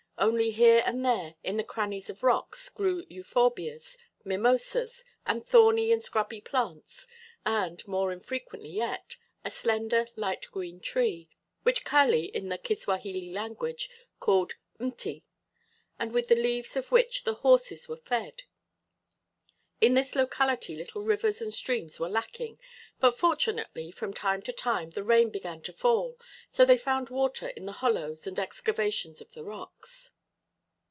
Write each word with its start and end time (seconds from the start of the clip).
Only 0.17 0.51
here 0.51 0.83
and 0.85 1.03
there, 1.03 1.33
in 1.43 1.57
the 1.57 1.63
crannies 1.63 2.07
of 2.07 2.21
rocks, 2.21 2.69
grew 2.69 3.03
euphorbias, 3.09 3.97
mimosas, 4.23 5.03
and 5.25 5.43
thorny 5.43 5.91
and 5.91 5.99
scrubby 5.99 6.39
plants 6.39 7.07
and, 7.43 7.83
more 7.87 8.11
infrequently 8.11 8.69
yet, 8.69 9.17
a 9.43 9.49
slender, 9.49 10.05
light 10.15 10.45
green 10.51 10.79
tree, 10.79 11.31
which 11.63 11.83
Kali 11.83 12.25
in 12.25 12.49
the 12.49 12.59
Kiswahili 12.59 13.31
language 13.31 13.89
called 14.19 14.53
"m'ti" 14.79 15.23
and 15.97 16.11
with 16.11 16.27
the 16.27 16.35
leaves 16.35 16.75
of 16.75 16.91
which 16.91 17.23
the 17.23 17.33
horses 17.41 17.89
were 17.89 17.97
fed. 17.97 18.43
In 19.79 19.95
this 19.95 20.13
locality 20.15 20.75
little 20.75 21.01
rivers 21.01 21.41
and 21.41 21.51
streams 21.51 21.99
were 21.99 22.07
lacking, 22.07 22.59
but 22.99 23.17
fortunately 23.17 23.89
from 23.89 24.13
time 24.13 24.43
to 24.43 24.53
time 24.53 24.91
the 24.91 25.03
rain 25.03 25.31
began 25.31 25.59
to 25.63 25.73
fall, 25.73 26.19
so 26.51 26.63
they 26.63 26.77
found 26.77 27.09
water 27.09 27.47
in 27.47 27.65
the 27.65 27.71
hollows 27.81 28.27
and 28.27 28.37
excavations 28.37 29.21
of 29.21 29.31
the 29.31 29.43
rocks. 29.43 30.11